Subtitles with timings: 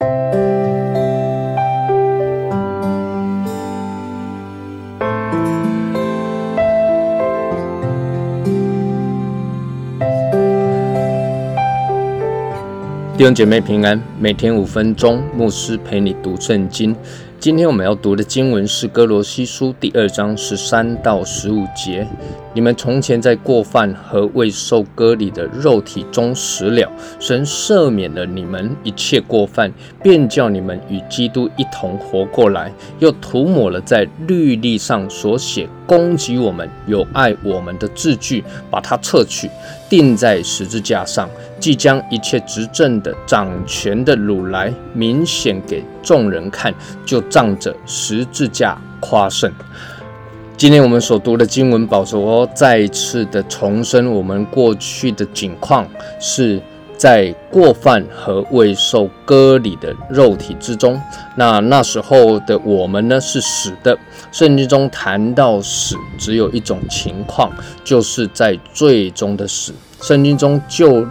[0.00, 0.06] 弟
[13.18, 16.96] 兄姐妹平安，每天五分钟，牧师陪你读圣经。
[17.38, 22.08] 今天我们要读的经文是哥罗西书第二章十三到十五节。
[22.52, 29.72] 你们从前在过犯和未受割礼的肉体中死了，神赦免了你们一切过犯，
[30.02, 39.48] 便叫你们与基督一同活过来，又涂抹了在律例上所写攻击我们、有爱我们的字句，把它撤去，
[39.88, 46.74] 钉在十字架上，即将一切执政的、掌权的掳来，明显给众人看，
[47.06, 47.20] 就。
[47.30, 49.52] 仗着十字架夸胜。
[50.60, 55.88] 今天我们所读的经文，保罗再次的重申我们过去的境况，
[56.20, 56.60] 是
[56.98, 61.00] 在过犯和未受割礼的肉体之中。
[61.34, 63.96] 那那时候的我们呢，是死的。
[64.32, 67.50] 圣经中谈到死，只有一种情况，
[67.82, 69.72] 就是在最终的死。
[70.02, 71.06] 圣经中就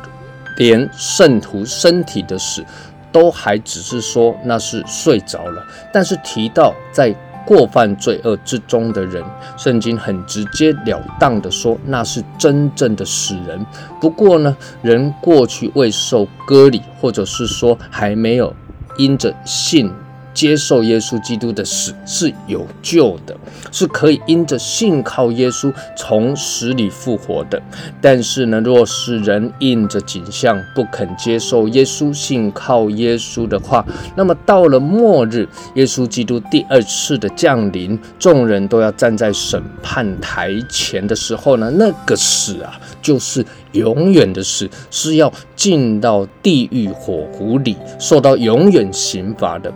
[0.58, 2.64] 连圣徒身体的死。
[3.12, 7.12] 都还只是说那是睡着了，但是提到在
[7.46, 9.24] 过犯罪恶之中的人，
[9.58, 13.66] 圣经很直接了当的说那是真正的死人。
[14.00, 18.54] 不过呢，人过去未受割礼，或者是说还没有
[18.98, 19.92] 因着信。
[20.40, 23.36] 接受耶稣基督的死是有救的，
[23.74, 27.62] 是可以因着信靠耶稣从死里复活的。
[28.00, 49.70] 但是呢，若是人应着景象不肯接受耶稣、信靠耶稣的话，那么到了末日，耶稣基督第二次的降临，众人都要站在审判台前的时候呢，那个死啊，就是永远的死，是要进到地狱火湖里，受到永远刑罚的。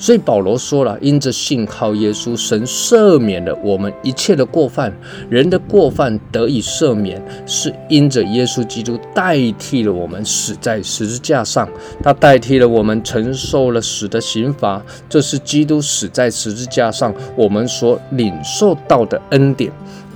[0.00, 4.90] 所以保罗说了，因着信靠耶稣，神赦免了我们一切的过犯。
[5.28, 11.68] 人的过犯得以赦免，是因着耶稣基督代替了我们死在十字架上，
[12.02, 14.82] 他代替了我们承受了死的刑罚。
[15.06, 19.70] 这是基督死在十字架上我们所领受到的恩典。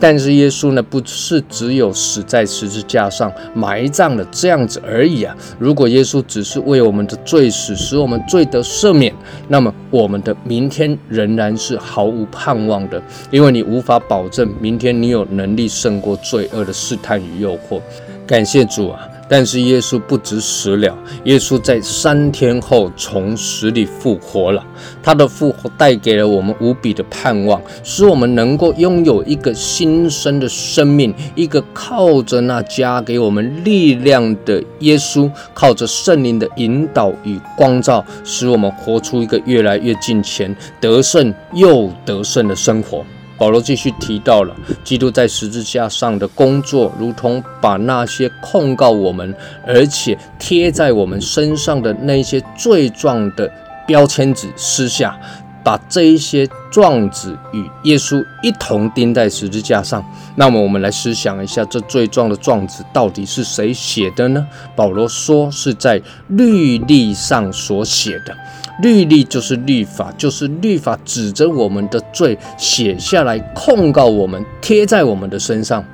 [0.06, 5.34] 但是耶稣呢，不是只有死在十字架上埋葬了这样子而已啊！
[5.59, 9.15] 如果耶稣只是为我们的罪死，使我们罪得赦免，
[9.48, 17.81] 那么我们的明天仍然是毫无盼望的，因为你无法保证明天你有能力胜过罪恶的试探与诱惑。
[18.26, 19.08] 感谢主啊！
[19.26, 24.62] 但是耶稣不止死了，耶稣在三天后从死里复活了。
[25.02, 43.04] 他的复活带给了我们无比的盼望，使我们能够拥有一个新生的生命，一个靠着那加给我们力量的耶稣，靠着圣灵的引导与光照，使我们活出一个越来越近前得胜又得胜的生活。
[43.37, 49.34] 保罗继续提到了基督在十字架上的工作，如同把那些控告我们，
[49.67, 53.50] 而且贴在我们身上的那些罪状的
[53.87, 55.19] 标签纸撕下，
[55.65, 60.05] 把这一些状纸与耶稣一同钉在十字架上。
[60.37, 64.47] 那么，我们来思想一下，这罪状的状纸到底是谁写的呢？
[64.77, 68.37] 保罗说是在律例上所写的。
[68.82, 75.84] 律例就是律法，就是律法指着我们的罪写下来控告我们，贴在我们的身上。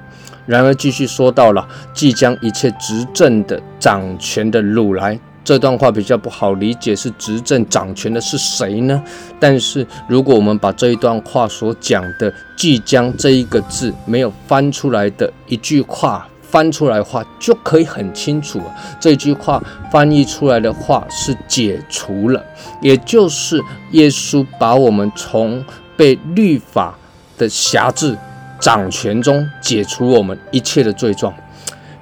[0.46, 5.18] 然而继续说到了，即将一切执政的、掌权的掳来。
[5.44, 9.02] 这段话比较不好理解，是执政掌权的是谁呢？
[9.38, 16.26] 但是如果我们把这一段话所讲的“即将”这一个字没有翻出来的一句话。
[16.50, 18.60] 翻出来话就可以很清楚，
[18.98, 22.44] 这句话翻译出来的话是解除了，
[22.80, 23.62] 也就是
[23.92, 25.64] 耶稣把我们从
[25.96, 26.98] 被律法
[27.38, 28.16] 的辖制
[28.58, 31.32] 掌权中解除我们一切的罪状，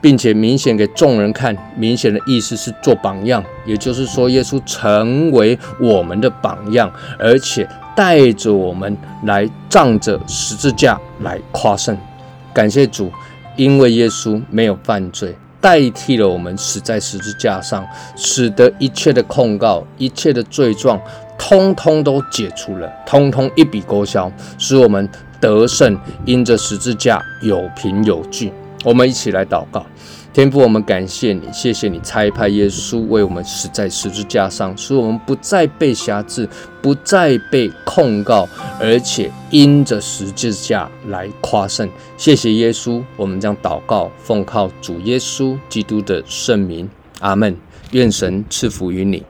[0.00, 1.54] 并且明显给众人看。
[1.76, 11.96] 明显的意思是做榜样，也就是说耶稣成为我们的榜样，而且带着我们来仗着十字架来夸胜。
[12.55, 13.12] 感谢主。
[13.58, 17.84] 因为耶稣没有犯罪，代替了我们死在十字架上，
[18.16, 21.00] 使得一切的控告、一切的罪状，
[21.37, 25.08] 通通都解除了，通通一笔勾销，使我们
[25.40, 28.52] 得胜，因着十字架有凭有据。
[28.84, 29.84] 我们一起来祷告。
[30.38, 36.49] 天父，我们感谢你，谢谢你差派耶稣为我们死在十字架上，使我们不再被辖制，
[36.81, 38.49] 不再被控告，
[38.79, 41.90] 而且因着十字架来夸胜。
[42.17, 46.88] 谢谢耶稣，我们将祷告奉靠主耶稣基督的圣名，
[47.19, 47.56] 阿门。
[47.91, 49.25] 愿神赐福于你。